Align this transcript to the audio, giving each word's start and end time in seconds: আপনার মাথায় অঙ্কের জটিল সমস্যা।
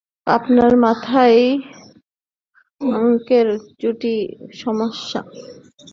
আপনার 0.27 0.71
মাথায় 0.77 1.41
অঙ্কের 2.81 3.47
জটিল 3.81 4.21
সমস্যা। 4.53 5.21